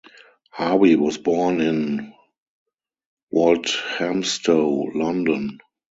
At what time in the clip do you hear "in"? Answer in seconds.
1.61-2.11